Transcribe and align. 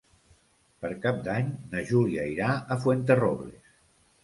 Per 0.85 0.89
Cap 1.03 1.19
d'Any 1.27 1.51
na 1.75 1.85
Júlia 1.91 2.25
irà 2.33 2.49
a 2.77 2.81
Fuenterrobles. 2.87 3.73